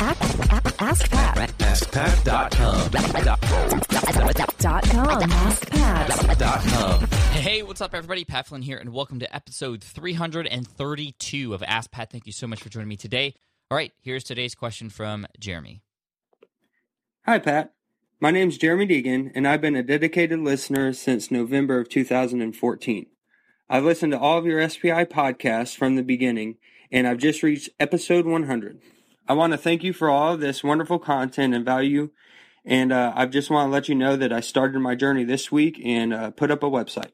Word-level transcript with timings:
Ask 0.00 1.10
Pat. 1.10 1.38
AskPat.com. 1.58 2.90
Dot 4.60 4.84
com. 4.84 5.20
AskPat. 5.22 7.08
Hey, 7.32 7.64
what's 7.64 7.80
up, 7.80 7.96
everybody? 7.96 8.24
Pat 8.24 8.46
Flynn 8.46 8.62
here, 8.62 8.78
and 8.78 8.92
welcome 8.92 9.18
to 9.18 9.34
episode 9.34 9.82
332 9.82 11.52
of 11.52 11.64
Ask 11.64 11.90
Pat. 11.90 12.12
Thank 12.12 12.26
you 12.26 12.32
so 12.32 12.46
much 12.46 12.62
for 12.62 12.68
joining 12.68 12.88
me 12.88 12.96
today. 12.96 13.34
All 13.72 13.76
right, 13.76 13.90
here's 14.00 14.22
today's 14.22 14.54
question 14.54 14.88
from 14.88 15.26
Jeremy. 15.40 15.82
Hi, 17.26 17.40
Pat. 17.40 17.72
My 18.20 18.30
name's 18.30 18.56
Jeremy 18.56 18.86
Deegan, 18.86 19.32
and 19.34 19.48
I've 19.48 19.60
been 19.60 19.74
a 19.74 19.82
dedicated 19.82 20.38
listener 20.38 20.92
since 20.92 21.32
November 21.32 21.80
of 21.80 21.88
2014. 21.88 23.06
I've 23.68 23.84
listened 23.84 24.12
to 24.12 24.20
all 24.20 24.38
of 24.38 24.46
your 24.46 24.68
SPI 24.68 25.06
podcasts 25.06 25.76
from 25.76 25.96
the 25.96 26.04
beginning, 26.04 26.58
and 26.92 27.08
I've 27.08 27.18
just 27.18 27.42
reached 27.42 27.70
episode 27.80 28.26
100. 28.26 28.80
I 29.28 29.34
want 29.34 29.52
to 29.52 29.58
thank 29.58 29.84
you 29.84 29.92
for 29.92 30.08
all 30.08 30.32
of 30.32 30.40
this 30.40 30.64
wonderful 30.64 30.98
content 30.98 31.52
and 31.52 31.62
value, 31.62 32.08
and 32.64 32.90
uh, 32.90 33.12
I 33.14 33.26
just 33.26 33.50
want 33.50 33.68
to 33.68 33.70
let 33.70 33.86
you 33.86 33.94
know 33.94 34.16
that 34.16 34.32
I 34.32 34.40
started 34.40 34.78
my 34.78 34.94
journey 34.94 35.22
this 35.22 35.52
week 35.52 35.78
and 35.84 36.14
uh, 36.14 36.30
put 36.30 36.50
up 36.50 36.62
a 36.62 36.70
website. 36.70 37.10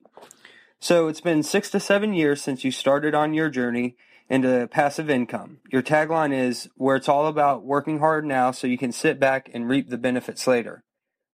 So 0.79 1.09
it's 1.09 1.21
been 1.21 1.43
six 1.43 1.71
to 1.71 1.81
seven 1.81 2.15
years 2.15 2.41
since 2.41 2.63
you 2.63 2.71
started 2.71 3.17
on 3.17 3.35
your 3.35 3.51
journey 3.51 3.97
into 4.29 4.69
passive 4.71 5.11
income. 5.11 5.59
Your 5.73 5.83
tagline 5.83 6.33
is 6.33 6.69
where 6.77 6.95
it's 6.95 7.09
all 7.09 7.27
about 7.27 7.65
working 7.65 7.99
hard 7.99 8.25
now 8.25 8.53
so 8.53 8.69
you 8.69 8.79
can 8.79 8.93
sit 8.93 9.19
back 9.19 9.51
and 9.53 9.69
reap 9.69 9.91
the 9.91 9.99
benefits 9.99 10.47
later. 10.47 10.85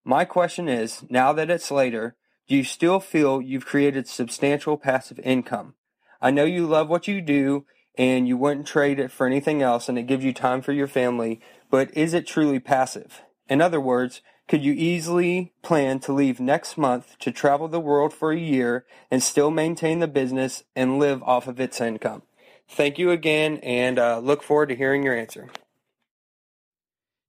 My 0.02 0.24
question 0.24 0.66
is 0.66 1.04
now 1.10 1.34
that 1.34 1.50
it's 1.50 1.70
later, 1.70 2.16
do 2.48 2.56
you 2.56 2.64
still 2.64 3.00
feel 3.00 3.42
you've 3.42 3.66
created 3.66 4.08
substantial 4.08 4.78
passive 4.78 5.18
income? 5.18 5.74
I 6.22 6.30
know 6.30 6.44
you 6.44 6.66
love 6.66 6.88
what 6.88 7.06
you 7.06 7.20
do 7.20 7.66
and 8.00 8.26
you 8.26 8.34
wouldn't 8.34 8.66
trade 8.66 8.98
it 8.98 9.12
for 9.12 9.26
anything 9.26 9.60
else 9.60 9.86
and 9.86 9.98
it 9.98 10.06
gives 10.06 10.24
you 10.24 10.32
time 10.32 10.62
for 10.62 10.72
your 10.72 10.86
family, 10.86 11.38
but 11.68 11.94
is 11.94 12.14
it 12.14 12.26
truly 12.26 12.58
passive? 12.58 13.20
In 13.46 13.60
other 13.60 13.78
words, 13.78 14.22
could 14.48 14.64
you 14.64 14.72
easily 14.72 15.52
plan 15.60 16.00
to 16.00 16.12
leave 16.14 16.40
next 16.40 16.78
month 16.78 17.18
to 17.18 17.30
travel 17.30 17.68
the 17.68 17.78
world 17.78 18.14
for 18.14 18.32
a 18.32 18.38
year 18.38 18.86
and 19.10 19.22
still 19.22 19.50
maintain 19.50 19.98
the 19.98 20.08
business 20.08 20.64
and 20.74 20.98
live 20.98 21.22
off 21.24 21.46
of 21.46 21.60
its 21.60 21.78
income? 21.78 22.22
Thank 22.66 22.98
you 22.98 23.10
again 23.10 23.58
and 23.58 23.98
uh, 23.98 24.18
look 24.18 24.42
forward 24.42 24.70
to 24.70 24.76
hearing 24.76 25.02
your 25.02 25.14
answer. 25.14 25.50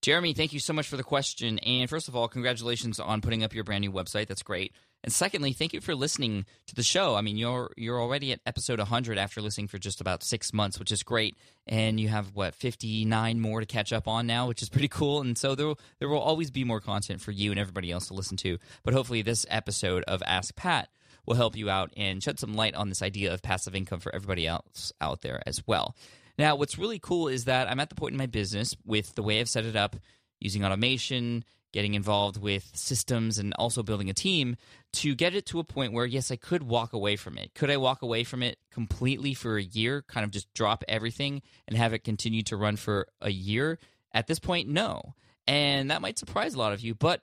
Jeremy, 0.02 0.34
thank 0.34 0.54
you 0.54 0.62
so 0.62 0.72
much 0.72 0.88
for 0.88 0.96
the 0.96 1.04
question. 1.04 1.60
And 1.60 1.90
first 1.90 2.08
of 2.08 2.16
all, 2.16 2.30
congratulations 2.30 2.98
on 2.98 3.20
putting 3.20 3.44
up 3.44 3.54
your 3.54 3.66
brand 3.66 3.82
new 3.82 3.92
website. 3.92 4.28
That's 4.28 4.42
great. 4.42 4.72
And 5.04 5.12
secondly, 5.12 5.54
thank 5.54 5.74
you 5.74 5.82
for 5.82 5.96
listening 5.96 6.46
to 6.68 6.76
the 6.76 6.84
show. 6.84 7.16
I 7.16 7.22
mean, 7.22 7.38
you're 7.38 7.72
you're 7.76 8.00
already 8.00 8.32
at 8.32 8.40
episode 8.46 8.80
100 8.80 9.18
after 9.18 9.42
listening 9.42 9.68
for 9.68 9.80
just 9.80 10.00
about 10.00 10.24
six 10.24 10.54
months, 10.54 10.78
which 10.78 10.92
is 10.92 11.02
great. 11.02 11.36
And 11.66 12.00
you 12.00 12.10
have 12.10 12.36
what 12.36 12.54
59 12.54 13.40
more 13.40 13.60
to 13.60 13.66
catch 13.66 13.92
up 13.92 14.08
on 14.08 14.28
now, 14.28 14.48
which 14.48 14.62
is 14.62 14.70
pretty 14.70 14.88
cool. 14.88 15.22
And 15.22 15.38
so 15.38 15.56
there 15.56 15.74
there 16.00 16.10
will 16.10 16.20
always 16.20 16.52
be 16.52 16.64
more 16.64 16.80
content 16.80 17.22
for 17.22 17.32
you 17.32 17.52
and 17.52 17.60
everybody 17.60 17.92
else 17.92 18.08
to 18.08 18.14
listen 18.14 18.38
to. 18.38 18.58
But 18.84 18.94
hopefully, 18.94 19.22
this 19.24 19.46
episode 19.50 20.04
of 20.04 20.22
Ask 20.26 20.56
Pat 20.56 20.90
will 21.26 21.36
help 21.36 21.56
you 21.56 21.70
out 21.70 21.92
and 21.98 22.22
shed 22.22 22.40
some 22.40 22.56
light 22.56 22.76
on 22.76 22.90
this 22.90 23.02
idea 23.02 23.34
of 23.34 23.42
passive 23.42 23.76
income 23.76 24.00
for 24.00 24.14
everybody 24.14 24.48
else 24.48 24.92
out 25.02 25.22
there 25.22 25.42
as 25.46 25.66
well. 25.68 25.96
Now, 26.38 26.56
what's 26.56 26.78
really 26.78 27.00
cool 27.00 27.28
is 27.28 27.46
that 27.46 27.70
I'm 27.70 27.80
at 27.80 27.90
the 27.90 27.96
point 27.96 28.14
in 28.14 28.18
my 28.18 28.26
business 28.26 28.76
with 28.86 29.16
the 29.16 29.24
way 29.24 29.40
I've 29.40 29.50
set 29.50 29.66
it 29.66 29.76
up 29.76 29.96
using 30.40 30.66
automation, 30.66 31.44
getting 31.72 31.94
involved 31.94 32.42
with 32.42 32.70
systems, 32.74 33.38
and 33.38 33.54
also 33.56 33.84
building 33.84 34.10
a 34.10 34.14
team 34.14 34.56
to 34.94 35.16
get 35.16 35.36
it 35.36 35.46
to 35.48 35.60
a 35.60 35.64
point 35.64 35.94
where, 35.94 36.06
yes, 36.06 36.32
I 36.32 36.36
could 36.36 36.64
walk 36.64 36.94
away 36.94 37.16
from 37.16 37.38
it. 37.38 37.54
Could 37.54 37.70
I 37.70 37.78
walk 37.78 38.02
away 38.02 38.24
from 38.24 38.44
it 38.44 38.60
completely 38.72 39.34
for 39.34 39.58
a 39.58 39.64
year, 39.64 40.02
kind 40.02 40.24
of 40.24 40.32
just 40.32 40.54
drop 40.54 40.84
everything 40.88 41.42
and 41.68 41.78
have 41.78 41.94
it 41.94 42.04
continue 42.04 42.44
to 42.44 42.58
run 42.58 42.76
for 42.76 43.08
a 43.22 43.32
year? 43.32 43.80
At 44.14 44.28
this 44.28 44.40
point, 44.40 44.68
no. 44.68 45.16
And 45.48 45.92
that 45.92 46.02
might 46.02 46.20
surprise 46.20 46.54
a 46.54 46.60
lot 46.60 46.74
of 46.74 46.82
you, 46.82 46.94
but 46.94 47.22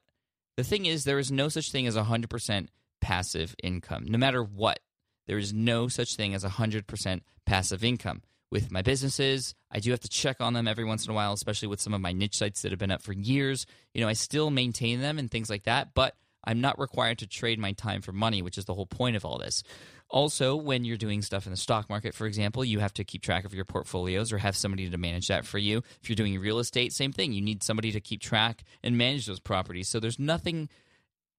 the 0.57 0.65
thing 0.65 0.87
is, 0.87 1.05
there 1.05 1.19
is 1.19 1.31
no 1.31 1.49
such 1.49 1.71
thing 1.71 1.87
as 1.87 1.97
100% 1.97 2.69
passive 3.01 3.55
income. 3.63 4.07
No 4.09 4.19
matter 4.19 4.43
what, 4.43 4.81
there 5.27 5.39
is 5.39 5.53
no 5.53 5.89
such 5.89 6.17
thing 6.17 6.35
as 6.35 6.43
100% 6.43 7.21
passive 7.47 7.85
income 7.85 8.23
with 8.51 8.71
my 8.71 8.83
businesses. 8.83 9.55
I 9.71 9.81
do 9.81 9.91
have 9.91 10.01
to 10.01 10.09
check 10.09 10.41
on 10.41 10.55
them 10.55 10.69
every 10.69 10.85
once 10.85 11.05
in 11.05 11.11
a 11.11 11.15
while, 11.15 11.33
especially 11.33 11.69
with 11.69 11.81
some 11.81 11.95
of 11.95 12.01
my 12.01 12.13
niche 12.13 12.37
sites 12.37 12.63
that 12.63 12.73
have 12.73 12.79
been 12.79 12.91
up 12.91 13.03
for 13.03 13.13
years. 13.13 13.67
You 13.95 14.01
know, 14.01 14.09
I 14.09 14.15
still 14.15 14.51
maintain 14.51 15.01
them 15.01 15.19
and 15.19 15.31
things 15.31 15.51
like 15.51 15.65
that, 15.65 15.95
but 15.95 16.15
I'm 16.45 16.61
not 16.61 16.79
required 16.79 17.19
to 17.19 17.27
trade 17.27 17.59
my 17.59 17.73
time 17.73 18.01
for 18.01 18.13
money, 18.13 18.43
which 18.43 18.57
is 18.57 18.65
the 18.65 18.75
whole 18.75 18.87
point 18.87 19.17
of 19.17 19.25
all 19.25 19.39
this. 19.39 19.63
Also, 20.11 20.57
when 20.57 20.85
you're 20.85 20.97
doing 20.97 21.21
stuff 21.21 21.47
in 21.47 21.51
the 21.51 21.57
stock 21.57 21.91
market, 21.91 22.15
for 22.15 22.27
example, 22.27 22.65
you 22.65 22.79
have 22.79 22.95
to 22.95 23.05
keep 23.05 23.21
track 23.23 23.45
of 23.45 23.53
your 23.53 23.67
portfolios 23.67 24.33
or 24.33 24.39
have 24.39 24.57
somebody 24.57 24.89
to 24.89 24.97
manage 24.97 25.29
that 25.29 25.45
for 25.45 25.59
you. 25.59 25.83
If 26.01 26.09
you're 26.09 26.17
doing 26.17 26.39
real 26.41 26.59
estate, 26.59 26.95
same 26.95 27.13
thing. 27.13 27.33
You 27.33 27.43
need 27.43 27.63
somebody 27.63 27.93
to 27.93 28.01
keep 28.01 28.23
track 28.23 28.65
and 28.83 28.97
manage 28.97 29.27
those 29.27 29.41
properties. 29.41 29.89
So 29.89 30.01
there's 30.01 30.19
nothing 30.19 30.71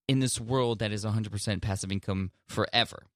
in 0.08 0.20
this 0.20 0.40
world 0.40 0.80
that 0.80 0.92
is 0.92 1.04
100% 1.04 1.62
passive 1.62 1.92
income 1.92 2.32
forever. 2.48 3.08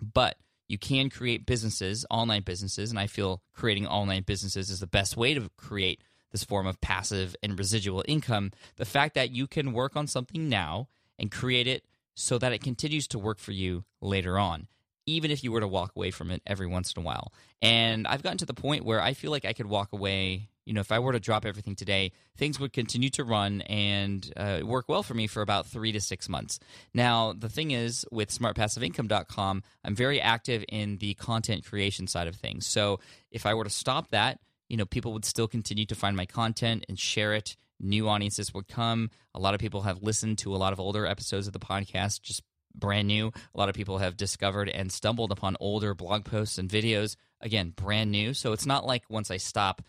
But 0.00 0.36
you 0.68 0.78
can 0.78 1.10
create 1.10 1.46
businesses, 1.46 2.04
online 2.10 2.42
businesses, 2.42 2.90
and 2.90 2.98
I 2.98 3.06
feel 3.06 3.42
creating 3.54 3.86
online 3.86 4.22
businesses 4.22 4.70
is 4.70 4.80
the 4.80 4.86
best 4.86 5.16
way 5.16 5.34
to 5.34 5.50
create 5.56 6.02
this 6.30 6.44
form 6.44 6.66
of 6.66 6.80
passive 6.80 7.34
and 7.42 7.58
residual 7.58 8.04
income. 8.06 8.52
The 8.76 8.84
fact 8.84 9.14
that 9.14 9.30
you 9.30 9.46
can 9.46 9.72
work 9.72 9.96
on 9.96 10.06
something 10.06 10.48
now 10.48 10.88
and 11.18 11.30
create 11.30 11.66
it 11.66 11.84
so 12.14 12.36
that 12.38 12.52
it 12.52 12.62
continues 12.62 13.08
to 13.08 13.18
work 13.18 13.38
for 13.38 13.52
you 13.52 13.84
later 14.00 14.38
on, 14.38 14.68
even 15.08 15.30
if 15.30 15.42
you 15.42 15.52
were 15.52 15.60
to 15.60 15.68
walk 15.68 15.92
away 15.96 16.10
from 16.10 16.30
it 16.30 16.42
every 16.46 16.66
once 16.66 16.92
in 16.92 17.02
a 17.02 17.04
while. 17.04 17.32
And 17.62 18.06
I've 18.06 18.22
gotten 18.22 18.38
to 18.38 18.46
the 18.46 18.54
point 18.54 18.84
where 18.84 19.00
I 19.00 19.14
feel 19.14 19.30
like 19.30 19.44
I 19.44 19.52
could 19.52 19.66
walk 19.66 19.92
away 19.92 20.48
you 20.68 20.74
know, 20.74 20.80
if 20.80 20.92
I 20.92 20.98
were 20.98 21.12
to 21.12 21.18
drop 21.18 21.46
everything 21.46 21.74
today, 21.74 22.12
things 22.36 22.60
would 22.60 22.74
continue 22.74 23.08
to 23.10 23.24
run 23.24 23.62
and 23.62 24.30
uh, 24.36 24.60
work 24.62 24.84
well 24.86 25.02
for 25.02 25.14
me 25.14 25.26
for 25.26 25.40
about 25.40 25.66
three 25.66 25.92
to 25.92 26.00
six 26.00 26.28
months. 26.28 26.60
Now, 26.92 27.32
the 27.32 27.48
thing 27.48 27.70
is, 27.70 28.04
with 28.12 28.28
smartpassiveincome.com, 28.28 29.62
I'm 29.82 29.94
very 29.94 30.20
active 30.20 30.66
in 30.68 30.98
the 30.98 31.14
content 31.14 31.64
creation 31.64 32.06
side 32.06 32.28
of 32.28 32.36
things. 32.36 32.66
So 32.66 33.00
if 33.30 33.46
I 33.46 33.54
were 33.54 33.64
to 33.64 33.70
stop 33.70 34.10
that, 34.10 34.40
you 34.68 34.76
know, 34.76 34.84
people 34.84 35.14
would 35.14 35.24
still 35.24 35.48
continue 35.48 35.86
to 35.86 35.94
find 35.94 36.14
my 36.14 36.26
content 36.26 36.84
and 36.86 36.98
share 36.98 37.32
it. 37.32 37.56
New 37.80 38.06
audiences 38.06 38.52
would 38.52 38.68
come. 38.68 39.10
A 39.34 39.38
lot 39.38 39.54
of 39.54 39.60
people 39.60 39.82
have 39.82 40.02
listened 40.02 40.36
to 40.38 40.54
a 40.54 40.58
lot 40.58 40.74
of 40.74 40.80
older 40.80 41.06
episodes 41.06 41.46
of 41.46 41.54
the 41.54 41.58
podcast, 41.58 42.20
just 42.20 42.42
brand 42.78 43.08
new. 43.08 43.28
A 43.54 43.58
lot 43.58 43.68
of 43.68 43.74
people 43.74 43.98
have 43.98 44.16
discovered 44.16 44.68
and 44.68 44.90
stumbled 44.90 45.32
upon 45.32 45.56
older 45.60 45.94
blog 45.94 46.24
posts 46.24 46.58
and 46.58 46.68
videos, 46.68 47.16
again, 47.40 47.72
brand 47.74 48.10
new. 48.10 48.34
So 48.34 48.52
it's 48.52 48.66
not 48.66 48.86
like 48.86 49.04
once 49.08 49.30
I 49.30 49.36
stop, 49.36 49.82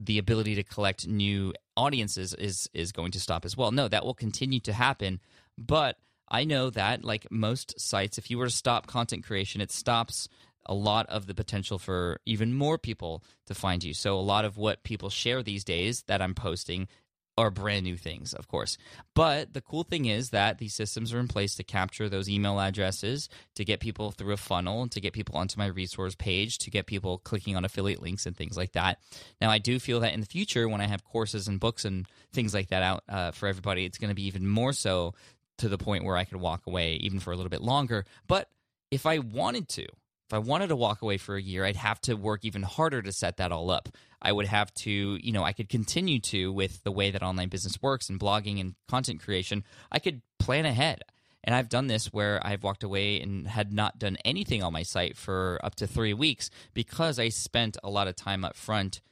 the 0.00 0.18
ability 0.18 0.56
to 0.56 0.64
collect 0.64 1.06
new 1.06 1.54
audiences 1.76 2.34
is 2.34 2.68
is 2.74 2.92
going 2.92 3.12
to 3.12 3.20
stop 3.20 3.44
as 3.44 3.56
well. 3.56 3.70
No, 3.70 3.88
that 3.88 4.04
will 4.04 4.14
continue 4.14 4.60
to 4.60 4.72
happen, 4.72 5.20
but 5.56 5.96
I 6.28 6.44
know 6.44 6.70
that 6.70 7.04
like 7.04 7.30
most 7.30 7.78
sites 7.78 8.18
if 8.18 8.30
you 8.30 8.38
were 8.38 8.46
to 8.46 8.50
stop 8.50 8.86
content 8.86 9.24
creation, 9.24 9.60
it 9.60 9.70
stops 9.70 10.28
a 10.66 10.74
lot 10.74 11.06
of 11.06 11.26
the 11.26 11.34
potential 11.34 11.78
for 11.78 12.20
even 12.24 12.54
more 12.54 12.78
people 12.78 13.22
to 13.46 13.54
find 13.54 13.84
you. 13.84 13.92
So 13.92 14.18
a 14.18 14.20
lot 14.20 14.44
of 14.44 14.56
what 14.56 14.82
people 14.82 15.10
share 15.10 15.42
these 15.42 15.64
days 15.64 16.02
that 16.06 16.22
I'm 16.22 16.34
posting 16.34 16.88
are 17.36 17.50
brand 17.50 17.84
new 17.84 17.96
things, 17.96 18.32
of 18.32 18.48
course. 18.48 18.78
But 19.14 19.54
the 19.54 19.60
cool 19.60 19.82
thing 19.82 20.04
is 20.04 20.30
that 20.30 20.58
these 20.58 20.74
systems 20.74 21.12
are 21.12 21.18
in 21.18 21.28
place 21.28 21.54
to 21.56 21.64
capture 21.64 22.08
those 22.08 22.28
email 22.28 22.60
addresses, 22.60 23.28
to 23.56 23.64
get 23.64 23.80
people 23.80 24.12
through 24.12 24.32
a 24.34 24.36
funnel, 24.36 24.88
to 24.88 25.00
get 25.00 25.12
people 25.12 25.36
onto 25.36 25.58
my 25.58 25.66
resource 25.66 26.14
page, 26.14 26.58
to 26.58 26.70
get 26.70 26.86
people 26.86 27.18
clicking 27.18 27.56
on 27.56 27.64
affiliate 27.64 28.02
links 28.02 28.26
and 28.26 28.36
things 28.36 28.56
like 28.56 28.72
that. 28.72 28.98
Now, 29.40 29.50
I 29.50 29.58
do 29.58 29.78
feel 29.78 30.00
that 30.00 30.14
in 30.14 30.20
the 30.20 30.26
future, 30.26 30.68
when 30.68 30.80
I 30.80 30.86
have 30.86 31.04
courses 31.04 31.48
and 31.48 31.58
books 31.58 31.84
and 31.84 32.06
things 32.32 32.54
like 32.54 32.68
that 32.68 32.82
out 32.82 33.04
uh, 33.08 33.30
for 33.32 33.48
everybody, 33.48 33.84
it's 33.84 33.98
going 33.98 34.10
to 34.10 34.14
be 34.14 34.26
even 34.26 34.46
more 34.46 34.72
so 34.72 35.14
to 35.58 35.68
the 35.68 35.78
point 35.78 36.04
where 36.04 36.16
I 36.16 36.24
could 36.24 36.40
walk 36.40 36.66
away 36.66 36.94
even 36.94 37.20
for 37.20 37.32
a 37.32 37.36
little 37.36 37.50
bit 37.50 37.62
longer. 37.62 38.04
But 38.26 38.48
if 38.90 39.06
I 39.06 39.18
wanted 39.18 39.68
to, 39.70 39.86
if 40.26 40.32
I 40.32 40.38
wanted 40.38 40.68
to 40.68 40.76
walk 40.76 41.02
away 41.02 41.18
for 41.18 41.36
a 41.36 41.42
year, 41.42 41.64
I'd 41.64 41.76
have 41.76 42.00
to 42.02 42.14
work 42.14 42.44
even 42.44 42.62
harder 42.62 43.02
to 43.02 43.12
set 43.12 43.36
that 43.36 43.52
all 43.52 43.70
up. 43.70 43.88
I 44.22 44.32
would 44.32 44.46
have 44.46 44.72
to, 44.74 44.90
you 44.90 45.32
know, 45.32 45.44
I 45.44 45.52
could 45.52 45.68
continue 45.68 46.18
to 46.20 46.50
with 46.52 46.82
the 46.82 46.92
way 46.92 47.10
that 47.10 47.22
online 47.22 47.50
business 47.50 47.82
works 47.82 48.08
and 48.08 48.18
blogging 48.18 48.58
and 48.60 48.74
content 48.88 49.22
creation. 49.22 49.64
I 49.92 49.98
could 49.98 50.22
plan 50.38 50.64
ahead. 50.64 51.02
And 51.46 51.54
I've 51.54 51.68
done 51.68 51.88
this 51.88 52.06
where 52.06 52.40
I've 52.44 52.62
walked 52.62 52.84
away 52.84 53.20
and 53.20 53.46
had 53.46 53.70
not 53.70 53.98
done 53.98 54.16
anything 54.24 54.62
on 54.62 54.72
my 54.72 54.82
site 54.82 55.14
for 55.14 55.60
up 55.62 55.74
to 55.74 55.86
three 55.86 56.14
weeks 56.14 56.48
because 56.72 57.18
I 57.18 57.28
spent 57.28 57.76
a 57.84 57.90
lot 57.90 58.08
of 58.08 58.16
time 58.16 58.46
up 58.46 58.56
front 58.56 59.02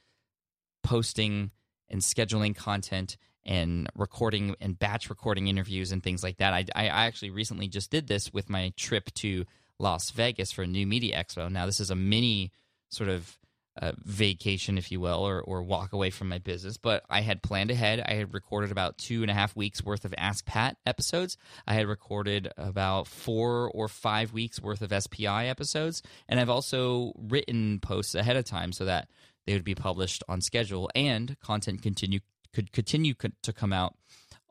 posting 0.82 1.50
and 1.91 2.00
scheduling 2.00 2.56
content 2.56 3.19
and 3.44 3.87
recording 3.94 4.56
and 4.62 4.79
batch 4.79 5.11
recording 5.11 5.49
interviews 5.49 5.93
and 5.93 6.03
things 6.03 6.23
like 6.23 6.38
that. 6.38 6.55
I, 6.55 6.65
I 6.75 6.87
actually 6.87 7.31
recently 7.31 7.69
just 7.69 7.91
did 7.91 8.06
this 8.06 8.32
with 8.32 8.49
my 8.49 8.73
trip 8.79 9.12
to 9.17 9.44
Las 9.78 10.10
Vegas 10.10 10.52
for 10.52 10.62
a 10.62 10.66
new 10.66 10.86
media 10.86 11.22
expo. 11.22 11.50
Now, 11.50 11.66
this 11.66 11.80
is 11.80 11.90
a 11.90 11.96
mini 11.96 12.52
sort 12.90 13.08
of 13.08 13.38
uh, 13.80 13.92
vacation, 14.04 14.76
if 14.76 14.92
you 14.92 15.00
will, 15.00 15.26
or, 15.26 15.40
or 15.40 15.62
walk 15.62 15.92
away 15.92 16.10
from 16.10 16.28
my 16.28 16.38
business. 16.38 16.76
But 16.76 17.04
I 17.08 17.22
had 17.22 17.42
planned 17.42 17.70
ahead. 17.70 18.04
I 18.06 18.14
had 18.14 18.34
recorded 18.34 18.70
about 18.70 18.98
two 18.98 19.22
and 19.22 19.30
a 19.30 19.34
half 19.34 19.56
weeks 19.56 19.82
worth 19.82 20.04
of 20.04 20.14
Ask 20.19 20.44
Pat 20.44 20.76
episodes. 20.84 21.38
I 21.66 21.74
had 21.74 21.86
recorded 21.86 22.52
about 22.58 23.06
four 23.06 23.70
or 23.70 23.88
five 23.88 24.32
weeks 24.32 24.60
worth 24.60 24.82
of 24.82 24.92
SPI 25.02 25.26
episodes. 25.26 26.02
And 26.28 26.38
I've 26.38 26.50
also 26.50 27.12
written 27.16 27.80
posts 27.80 28.14
ahead 28.14 28.36
of 28.36 28.44
time 28.44 28.72
so 28.72 28.84
that 28.84 29.08
they 29.46 29.54
would 29.54 29.64
be 29.64 29.74
published 29.74 30.22
on 30.28 30.40
schedule, 30.40 30.88
and 30.94 31.36
content 31.40 31.82
continue 31.82 32.20
could 32.52 32.72
continue 32.72 33.14
to 33.42 33.52
come 33.52 33.72
out 33.72 33.94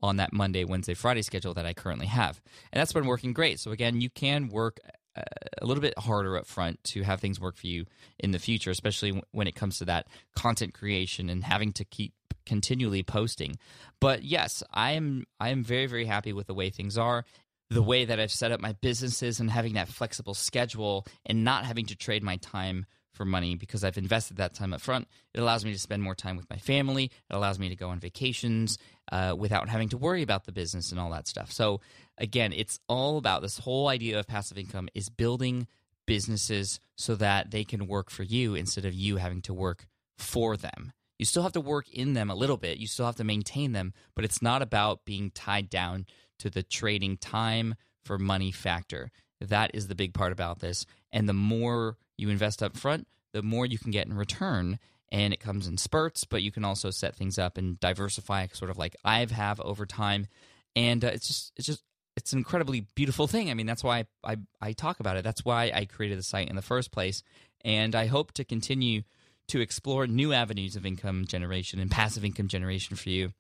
on 0.02 0.18
that 0.18 0.34
Monday, 0.34 0.64
Wednesday, 0.64 0.96
Friday 0.96 1.22
schedule 1.22 1.54
that 1.54 1.66
I 1.66 1.74
currently 1.74 2.08
have. 2.08 2.42
And 2.74 2.80
that's 2.80 2.92
been 2.92 3.06
working 3.06 3.34
great. 3.34 3.60
So, 3.60 3.72
again, 3.72 4.02
you 4.02 4.10
can 4.10 4.50
work 4.50 4.80
a 5.16 5.66
little 5.66 5.82
bit 5.82 5.98
harder 5.98 6.38
up 6.38 6.46
front 6.46 6.84
to 6.86 7.04
have 7.04 7.20
things 7.20 7.40
work 7.40 7.58
for 7.58 7.68
you 7.68 7.86
in 8.20 8.32
the 8.32 8.40
future, 8.40 8.72
especially 8.72 9.22
when 9.32 9.48
it 9.48 9.56
comes 9.56 9.80
to 9.80 9.86
that 9.86 10.08
content 10.36 10.74
creation 10.74 11.30
and 11.30 11.44
having 11.44 11.74
to 11.74 11.86
keep 11.86 12.14
continually 12.46 13.04
posting. 13.04 13.58
But 14.00 14.24
yes, 14.24 14.64
I 14.72 14.92
am 14.92 15.26
I 15.40 15.50
am 15.50 15.64
very 15.64 15.88
very 15.88 16.06
happy 16.06 16.34
with 16.34 16.48
the 16.48 16.54
way 16.54 16.70
things 16.70 16.98
are, 16.98 17.26
the 17.70 17.84
way 17.84 18.06
that 18.06 18.20
I've 18.20 18.32
set 18.32 18.52
up 18.52 18.60
my 18.60 18.74
businesses 18.74 19.40
and 19.40 19.50
having 19.50 19.74
that 19.74 19.88
flexible 19.88 20.34
schedule 20.34 21.06
and 21.26 21.44
not 21.44 21.66
having 21.66 21.86
to 21.88 21.96
trade 21.96 22.24
my 22.24 22.38
time 22.38 22.86
for 23.14 23.26
money 23.26 23.56
because 23.56 23.84
I've 23.84 23.98
invested 23.98 24.38
that 24.38 24.54
time 24.54 24.74
up 24.74 24.82
front. 24.82 25.08
It 25.34 25.40
allows 25.40 25.66
me 25.66 25.74
to 25.74 25.80
spend 25.80 26.02
more 26.02 26.16
time 26.16 26.38
with 26.38 26.50
my 26.50 26.58
family. 26.58 27.06
It 27.06 27.34
allows 27.34 27.60
me 27.60 27.70
to 27.70 27.76
go 27.76 27.90
on 27.90 28.00
vacations 28.00 28.78
uh, 29.12 29.36
without 29.38 29.70
having 29.70 29.90
to 29.90 29.98
worry 29.98 30.22
about 30.22 30.46
the 30.46 30.52
business 30.52 30.92
and 30.92 31.00
all 31.00 31.12
that 31.12 31.28
stuff. 31.28 31.52
So 31.52 31.82
again, 32.18 32.54
it's 32.54 32.80
all 32.88 33.18
about 33.18 33.42
this 33.42 33.60
whole 33.60 33.88
idea 33.88 34.20
of 34.20 34.28
passive 34.28 34.58
income 34.58 34.90
is 34.94 35.10
building 35.10 35.68
businesses 36.06 36.80
so 36.96 37.16
that 37.16 37.52
they 37.52 37.64
can 37.64 37.88
work 37.88 38.10
for 38.10 38.24
you 38.24 38.56
instead 38.56 38.86
of 38.86 38.94
you 38.94 39.18
having 39.18 39.42
to 39.44 39.54
work 39.54 39.88
for 40.18 40.58
them. 40.58 40.94
You 41.20 41.26
still 41.26 41.44
have 41.44 41.54
to 41.54 41.62
work 41.62 41.88
in 41.90 42.14
them 42.14 42.32
a 42.32 42.36
little 42.36 42.58
bit. 42.58 42.80
You 42.80 42.88
still 42.88 43.06
have 43.06 43.18
to 43.18 43.24
maintain 43.24 43.74
them, 43.74 43.94
but 44.16 44.26
it's 44.26 44.42
not 44.42 44.62
about 44.62 45.06
being 45.06 45.30
tied 45.32 45.70
down 45.70 46.06
to 46.40 46.50
the 46.50 46.64
trading 46.64 47.18
time 47.18 47.76
for 48.04 48.18
money 48.18 48.52
factor. 48.52 49.12
That 49.40 49.72
is 49.74 49.88
the 49.88 49.96
big 49.96 50.14
part 50.14 50.32
about 50.32 50.60
this. 50.60 50.86
And 51.12 51.30
the 51.30 51.34
more 51.34 51.98
you 52.22 52.30
invest 52.30 52.64
up 52.64 52.78
front, 52.78 53.08
the 53.34 53.42
more 53.42 53.66
you 53.66 53.80
can 53.80 53.92
get 53.92 54.08
in 54.08 54.14
return. 54.14 54.80
And 55.14 55.34
it 55.34 55.42
comes 55.42 55.68
in 55.68 55.78
spurts, 55.78 56.24
but 56.24 56.42
you 56.42 56.52
can 56.54 56.64
also 56.64 56.90
set 56.90 57.18
things 57.18 57.38
up 57.38 57.58
and 57.58 57.78
diversify, 57.82 58.48
sort 58.54 58.72
of 58.72 58.78
like 58.78 58.96
I've 59.04 59.32
have 59.32 59.60
over 59.60 59.86
time. 59.86 60.28
And 60.74 61.04
uh, 61.04 61.10
it's 61.10 61.28
just 61.28 61.52
it's 61.58 61.68
just 61.68 61.84
it's 62.16 62.32
an 62.32 62.40
incredibly 62.40 62.86
beautiful 62.96 63.28
thing. 63.28 63.50
I 63.50 63.54
mean, 63.54 63.66
that's 63.66 63.84
why 63.84 64.06
I, 64.24 64.34
I, 64.34 64.38
I 64.62 64.72
talk 64.74 65.00
about 65.00 65.18
it. 65.18 65.24
That's 65.24 65.44
why 65.44 65.72
I 65.74 65.86
created 65.86 66.18
the 66.18 66.24
site 66.24 66.50
in 66.50 66.56
the 66.56 66.62
first 66.62 66.92
place. 66.92 67.24
And 67.66 67.96
I 67.96 68.06
hope 68.06 68.32
to 68.34 68.46
continue 68.46 69.04
to 69.48 69.60
explore 69.60 70.08
new 70.08 70.34
avenues 70.34 70.76
of 70.76 70.86
income 70.86 71.26
generation 71.26 71.80
and 71.80 71.92
passive 71.92 72.24
income 72.24 72.48
generation 72.48 72.96
for 72.96 73.10
you. 73.10 73.34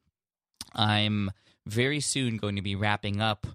I'm 0.73 1.31
very 1.65 1.99
soon 1.99 2.37
going 2.37 2.55
to 2.55 2.61
be 2.61 2.75
wrapping 2.75 3.21
up. 3.21 3.47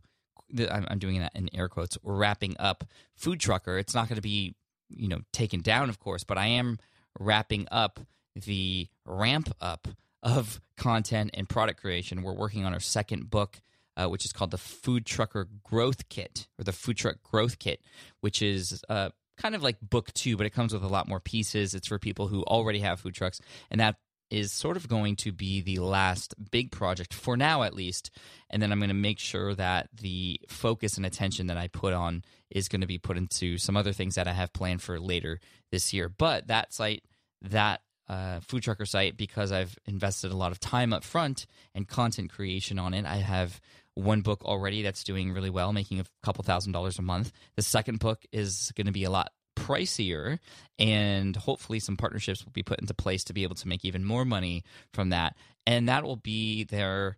I'm 0.58 0.98
doing 0.98 1.18
that 1.20 1.34
in 1.34 1.50
air 1.54 1.68
quotes. 1.68 1.98
Wrapping 2.02 2.56
up 2.58 2.84
Food 3.14 3.40
Trucker. 3.40 3.78
It's 3.78 3.94
not 3.94 4.08
going 4.08 4.16
to 4.16 4.22
be 4.22 4.54
you 4.88 5.08
know 5.08 5.20
taken 5.32 5.60
down, 5.60 5.88
of 5.88 5.98
course, 5.98 6.24
but 6.24 6.38
I 6.38 6.46
am 6.46 6.78
wrapping 7.18 7.66
up 7.70 8.00
the 8.34 8.88
ramp 9.04 9.54
up 9.60 9.88
of 10.22 10.60
content 10.76 11.30
and 11.34 11.48
product 11.48 11.80
creation. 11.80 12.22
We're 12.22 12.34
working 12.34 12.64
on 12.64 12.72
our 12.72 12.80
second 12.80 13.30
book, 13.30 13.60
uh, 13.96 14.08
which 14.08 14.24
is 14.24 14.32
called 14.32 14.50
the 14.50 14.58
Food 14.58 15.06
Trucker 15.06 15.48
Growth 15.62 16.08
Kit 16.08 16.48
or 16.58 16.64
the 16.64 16.72
Food 16.72 16.96
Truck 16.96 17.22
Growth 17.22 17.58
Kit, 17.58 17.80
which 18.20 18.42
is 18.42 18.82
uh, 18.88 19.10
kind 19.36 19.54
of 19.54 19.62
like 19.62 19.76
book 19.80 20.12
two, 20.12 20.36
but 20.36 20.46
it 20.46 20.50
comes 20.50 20.72
with 20.72 20.82
a 20.82 20.88
lot 20.88 21.08
more 21.08 21.20
pieces. 21.20 21.74
It's 21.74 21.88
for 21.88 21.98
people 21.98 22.28
who 22.28 22.42
already 22.42 22.80
have 22.80 23.00
food 23.00 23.14
trucks, 23.14 23.40
and 23.70 23.80
that 23.80 23.96
is 24.30 24.52
sort 24.52 24.76
of 24.76 24.88
going 24.88 25.16
to 25.16 25.32
be 25.32 25.60
the 25.60 25.78
last 25.78 26.34
big 26.50 26.70
project 26.70 27.14
for 27.14 27.36
now, 27.36 27.62
at 27.62 27.74
least. 27.74 28.10
And 28.50 28.60
then 28.60 28.72
I'm 28.72 28.78
going 28.78 28.88
to 28.88 28.94
make 28.94 29.18
sure 29.18 29.54
that 29.54 29.88
the 30.00 30.40
focus 30.48 30.96
and 30.96 31.06
attention 31.06 31.46
that 31.46 31.56
I 31.56 31.68
put 31.68 31.92
on 31.92 32.24
is 32.50 32.68
going 32.68 32.80
to 32.80 32.86
be 32.86 32.98
put 32.98 33.16
into 33.16 33.58
some 33.58 33.76
other 33.76 33.92
things 33.92 34.16
that 34.16 34.28
I 34.28 34.32
have 34.32 34.52
planned 34.52 34.82
for 34.82 34.98
later 34.98 35.40
this 35.70 35.92
year. 35.92 36.08
But 36.08 36.48
that 36.48 36.72
site, 36.72 37.04
that 37.42 37.82
uh, 38.08 38.40
food 38.40 38.62
trucker 38.62 38.86
site, 38.86 39.16
because 39.16 39.52
I've 39.52 39.76
invested 39.86 40.30
a 40.32 40.36
lot 40.36 40.52
of 40.52 40.60
time 40.60 40.92
up 40.92 41.04
front 41.04 41.46
and 41.74 41.88
content 41.88 42.30
creation 42.30 42.78
on 42.78 42.94
it, 42.94 43.04
I 43.04 43.16
have 43.16 43.60
one 43.94 44.20
book 44.20 44.44
already 44.44 44.82
that's 44.82 45.04
doing 45.04 45.32
really 45.32 45.50
well, 45.50 45.72
making 45.72 46.00
a 46.00 46.04
couple 46.22 46.44
thousand 46.44 46.72
dollars 46.72 46.98
a 46.98 47.02
month. 47.02 47.32
The 47.56 47.62
second 47.62 47.98
book 47.98 48.24
is 48.30 48.72
going 48.76 48.86
to 48.86 48.92
be 48.92 49.04
a 49.04 49.10
lot 49.10 49.32
pricier 49.56 50.38
and 50.78 51.34
hopefully 51.34 51.80
some 51.80 51.96
partnerships 51.96 52.44
will 52.44 52.52
be 52.52 52.62
put 52.62 52.80
into 52.80 52.94
place 52.94 53.24
to 53.24 53.32
be 53.32 53.42
able 53.42 53.54
to 53.56 53.68
make 53.68 53.84
even 53.84 54.04
more 54.04 54.24
money 54.24 54.62
from 54.92 55.08
that. 55.10 55.34
And 55.66 55.88
that 55.88 56.04
will 56.04 56.16
be 56.16 56.64
there 56.64 57.16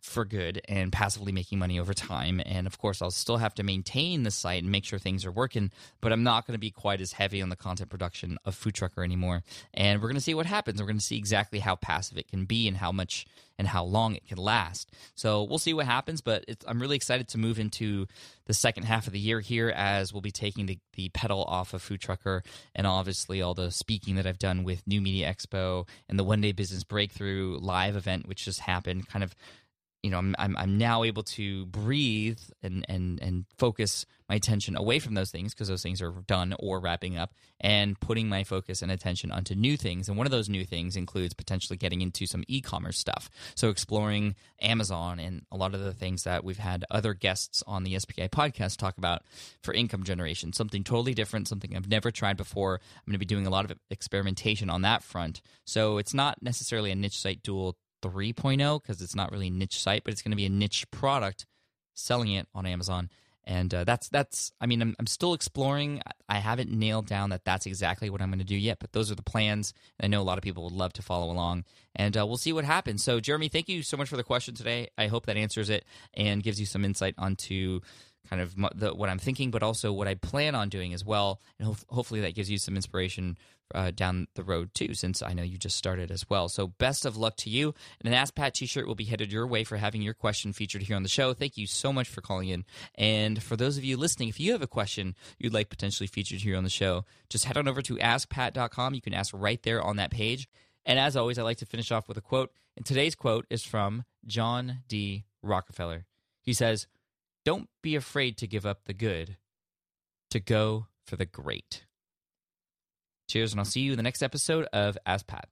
for 0.00 0.24
good 0.24 0.60
and 0.68 0.92
passively 0.92 1.32
making 1.32 1.58
money 1.58 1.78
over 1.78 1.92
time. 1.92 2.40
And 2.46 2.66
of 2.66 2.78
course, 2.78 3.02
I'll 3.02 3.10
still 3.10 3.38
have 3.38 3.54
to 3.54 3.62
maintain 3.62 4.22
the 4.22 4.30
site 4.30 4.62
and 4.62 4.70
make 4.70 4.84
sure 4.84 4.98
things 4.98 5.26
are 5.26 5.32
working, 5.32 5.70
but 6.00 6.12
I'm 6.12 6.22
not 6.22 6.46
going 6.46 6.54
to 6.54 6.58
be 6.58 6.70
quite 6.70 7.00
as 7.00 7.12
heavy 7.12 7.42
on 7.42 7.48
the 7.48 7.56
content 7.56 7.90
production 7.90 8.38
of 8.44 8.54
Food 8.54 8.74
Trucker 8.74 9.02
anymore. 9.02 9.42
And 9.74 10.00
we're 10.00 10.08
going 10.08 10.16
to 10.16 10.22
see 10.22 10.34
what 10.34 10.46
happens. 10.46 10.80
We're 10.80 10.86
going 10.86 10.98
to 10.98 11.04
see 11.04 11.18
exactly 11.18 11.58
how 11.58 11.76
passive 11.76 12.18
it 12.18 12.28
can 12.28 12.44
be 12.44 12.68
and 12.68 12.76
how 12.76 12.92
much 12.92 13.26
and 13.58 13.66
how 13.66 13.82
long 13.84 14.14
it 14.14 14.26
can 14.26 14.38
last. 14.38 14.92
So 15.16 15.42
we'll 15.42 15.58
see 15.58 15.74
what 15.74 15.86
happens, 15.86 16.20
but 16.20 16.44
I'm 16.66 16.80
really 16.80 16.94
excited 16.94 17.28
to 17.28 17.38
move 17.38 17.58
into 17.58 18.06
the 18.46 18.54
second 18.54 18.84
half 18.84 19.08
of 19.08 19.12
the 19.12 19.18
year 19.18 19.40
here 19.40 19.70
as 19.70 20.12
we'll 20.12 20.22
be 20.22 20.30
taking 20.30 20.66
the, 20.66 20.78
the 20.94 21.08
pedal 21.08 21.42
off 21.42 21.74
of 21.74 21.82
Food 21.82 22.00
Trucker 22.00 22.44
and 22.74 22.86
obviously 22.86 23.42
all 23.42 23.54
the 23.54 23.72
speaking 23.72 24.14
that 24.14 24.26
I've 24.26 24.38
done 24.38 24.62
with 24.62 24.86
New 24.86 25.00
Media 25.00 25.32
Expo 25.32 25.88
and 26.08 26.16
the 26.18 26.24
One 26.24 26.40
Day 26.40 26.52
Business 26.52 26.84
Breakthrough 26.84 27.58
live 27.60 27.96
event, 27.96 28.28
which 28.28 28.44
just 28.44 28.60
happened, 28.60 29.08
kind 29.08 29.24
of 29.24 29.34
you 30.08 30.12
know, 30.12 30.18
I'm, 30.18 30.34
I'm, 30.38 30.56
I'm 30.56 30.78
now 30.78 31.04
able 31.04 31.22
to 31.22 31.66
breathe 31.66 32.40
and 32.62 32.82
and 32.88 33.20
and 33.20 33.44
focus 33.58 34.06
my 34.26 34.36
attention 34.36 34.74
away 34.74 35.00
from 35.00 35.12
those 35.12 35.30
things 35.30 35.52
because 35.52 35.68
those 35.68 35.82
things 35.82 36.00
are 36.00 36.12
done 36.26 36.54
or 36.58 36.80
wrapping 36.80 37.18
up, 37.18 37.34
and 37.60 38.00
putting 38.00 38.26
my 38.26 38.42
focus 38.42 38.80
and 38.80 38.90
attention 38.90 39.30
onto 39.30 39.54
new 39.54 39.76
things. 39.76 40.08
And 40.08 40.16
one 40.16 40.26
of 40.26 40.30
those 40.30 40.48
new 40.48 40.64
things 40.64 40.96
includes 40.96 41.34
potentially 41.34 41.76
getting 41.76 42.00
into 42.00 42.26
some 42.26 42.42
e-commerce 42.48 42.98
stuff. 42.98 43.28
So 43.54 43.68
exploring 43.68 44.34
Amazon 44.62 45.18
and 45.18 45.42
a 45.52 45.58
lot 45.58 45.74
of 45.74 45.84
the 45.84 45.92
things 45.92 46.24
that 46.24 46.42
we've 46.42 46.56
had 46.56 46.86
other 46.90 47.12
guests 47.12 47.62
on 47.66 47.84
the 47.84 47.98
SPI 47.98 48.28
podcast 48.28 48.78
talk 48.78 48.96
about 48.96 49.24
for 49.62 49.74
income 49.74 50.04
generation. 50.04 50.54
Something 50.54 50.84
totally 50.84 51.12
different, 51.12 51.48
something 51.48 51.76
I've 51.76 51.88
never 51.88 52.10
tried 52.10 52.38
before. 52.38 52.80
I'm 52.96 53.10
going 53.10 53.12
to 53.12 53.18
be 53.18 53.26
doing 53.26 53.46
a 53.46 53.50
lot 53.50 53.70
of 53.70 53.76
experimentation 53.90 54.70
on 54.70 54.80
that 54.82 55.02
front. 55.02 55.42
So 55.66 55.98
it's 55.98 56.14
not 56.14 56.42
necessarily 56.42 56.90
a 56.92 56.96
niche 56.96 57.18
site 57.18 57.42
duel 57.42 57.76
3.0 58.02 58.82
because 58.82 59.00
it's 59.02 59.14
not 59.14 59.32
really 59.32 59.48
a 59.48 59.50
niche 59.50 59.80
site, 59.80 60.04
but 60.04 60.12
it's 60.12 60.22
going 60.22 60.32
to 60.32 60.36
be 60.36 60.46
a 60.46 60.50
niche 60.50 60.90
product 60.90 61.46
selling 61.94 62.32
it 62.32 62.46
on 62.54 62.66
Amazon. 62.66 63.10
And 63.44 63.72
uh, 63.72 63.84
that's 63.84 64.10
that's. 64.10 64.52
I 64.60 64.66
mean, 64.66 64.82
I'm, 64.82 64.94
I'm 64.98 65.06
still 65.06 65.32
exploring. 65.32 66.02
I 66.28 66.38
haven't 66.38 66.70
nailed 66.70 67.06
down 67.06 67.30
that 67.30 67.46
that's 67.46 67.64
exactly 67.64 68.10
what 68.10 68.20
I'm 68.20 68.28
going 68.28 68.40
to 68.40 68.44
do 68.44 68.54
yet, 68.54 68.78
but 68.78 68.92
those 68.92 69.10
are 69.10 69.14
the 69.14 69.22
plans. 69.22 69.72
I 69.98 70.06
know 70.06 70.20
a 70.20 70.22
lot 70.22 70.36
of 70.36 70.44
people 70.44 70.64
would 70.64 70.74
love 70.74 70.92
to 70.94 71.02
follow 71.02 71.32
along, 71.32 71.64
and 71.96 72.14
uh, 72.14 72.26
we'll 72.26 72.36
see 72.36 72.52
what 72.52 72.66
happens. 72.66 73.02
So, 73.02 73.20
Jeremy, 73.20 73.48
thank 73.48 73.70
you 73.70 73.82
so 73.82 73.96
much 73.96 74.10
for 74.10 74.18
the 74.18 74.22
question 74.22 74.54
today. 74.54 74.88
I 74.98 75.06
hope 75.06 75.24
that 75.26 75.38
answers 75.38 75.70
it 75.70 75.86
and 76.12 76.42
gives 76.42 76.60
you 76.60 76.66
some 76.66 76.84
insight 76.84 77.14
onto 77.16 77.80
kind 78.28 78.42
of 78.42 78.54
the, 78.74 78.94
what 78.94 79.08
I'm 79.08 79.18
thinking, 79.18 79.50
but 79.50 79.62
also 79.62 79.92
what 79.92 80.08
I 80.08 80.14
plan 80.14 80.54
on 80.54 80.68
doing 80.68 80.92
as 80.92 81.04
well. 81.04 81.40
And 81.58 81.68
ho- 81.68 81.76
hopefully 81.88 82.20
that 82.20 82.34
gives 82.34 82.50
you 82.50 82.58
some 82.58 82.76
inspiration 82.76 83.38
uh, 83.74 83.90
down 83.90 84.28
the 84.34 84.42
road 84.42 84.72
too, 84.74 84.94
since 84.94 85.22
I 85.22 85.32
know 85.32 85.42
you 85.42 85.58
just 85.58 85.76
started 85.76 86.10
as 86.10 86.28
well. 86.28 86.48
So 86.48 86.68
best 86.68 87.04
of 87.04 87.16
luck 87.16 87.36
to 87.38 87.50
you. 87.50 87.74
And 88.00 88.12
an 88.12 88.14
Ask 88.14 88.34
Pat 88.34 88.54
t-shirt 88.54 88.86
will 88.86 88.94
be 88.94 89.04
headed 89.04 89.32
your 89.32 89.46
way 89.46 89.64
for 89.64 89.76
having 89.76 90.02
your 90.02 90.14
question 90.14 90.52
featured 90.52 90.82
here 90.82 90.96
on 90.96 91.02
the 91.02 91.08
show. 91.08 91.34
Thank 91.34 91.56
you 91.56 91.66
so 91.66 91.92
much 91.92 92.08
for 92.08 92.20
calling 92.20 92.48
in. 92.48 92.64
And 92.94 93.42
for 93.42 93.56
those 93.56 93.76
of 93.76 93.84
you 93.84 93.96
listening, 93.96 94.28
if 94.28 94.40
you 94.40 94.52
have 94.52 94.62
a 94.62 94.66
question 94.66 95.14
you'd 95.38 95.54
like 95.54 95.68
potentially 95.68 96.06
featured 96.06 96.40
here 96.40 96.56
on 96.56 96.64
the 96.64 96.70
show, 96.70 97.04
just 97.28 97.44
head 97.44 97.56
on 97.56 97.68
over 97.68 97.82
to 97.82 97.96
askpat.com. 97.96 98.94
You 98.94 99.02
can 99.02 99.14
ask 99.14 99.32
right 99.34 99.62
there 99.62 99.82
on 99.82 99.96
that 99.96 100.10
page. 100.10 100.48
And 100.86 100.98
as 100.98 101.16
always, 101.16 101.38
I 101.38 101.42
like 101.42 101.58
to 101.58 101.66
finish 101.66 101.92
off 101.92 102.08
with 102.08 102.16
a 102.16 102.22
quote. 102.22 102.50
And 102.76 102.86
today's 102.86 103.14
quote 103.14 103.46
is 103.50 103.62
from 103.62 104.04
John 104.26 104.78
D. 104.88 105.24
Rockefeller. 105.42 106.06
He 106.40 106.54
says, 106.54 106.86
don't 107.48 107.70
be 107.82 107.96
afraid 107.96 108.36
to 108.36 108.46
give 108.46 108.66
up 108.66 108.84
the 108.84 108.92
good, 108.92 109.38
to 110.30 110.38
go 110.38 110.88
for 111.06 111.16
the 111.16 111.24
great. 111.24 111.86
Cheers, 113.30 113.54
and 113.54 113.60
I'll 113.60 113.64
see 113.64 113.80
you 113.80 113.92
in 113.92 113.96
the 113.96 114.02
next 114.02 114.22
episode 114.22 114.66
of 114.70 114.98
Ask 115.06 115.26
Pat. 115.26 115.48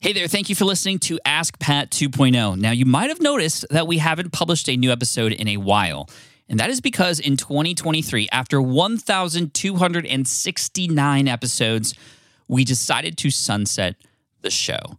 Hey 0.00 0.12
there, 0.12 0.28
thank 0.28 0.50
you 0.50 0.54
for 0.54 0.66
listening 0.66 0.98
to 0.98 1.18
Ask 1.24 1.58
Pat 1.58 1.90
2.0. 1.90 2.58
Now, 2.58 2.72
you 2.72 2.84
might 2.84 3.08
have 3.08 3.22
noticed 3.22 3.64
that 3.70 3.86
we 3.86 3.96
haven't 3.96 4.30
published 4.30 4.68
a 4.68 4.76
new 4.76 4.92
episode 4.92 5.32
in 5.32 5.48
a 5.48 5.56
while. 5.56 6.10
And 6.50 6.60
that 6.60 6.68
is 6.68 6.82
because 6.82 7.18
in 7.18 7.38
2023, 7.38 8.28
after 8.30 8.60
1,269 8.60 11.28
episodes, 11.28 11.94
we 12.46 12.66
decided 12.66 13.16
to 13.16 13.30
sunset 13.30 13.96
the 14.42 14.50
show 14.50 14.98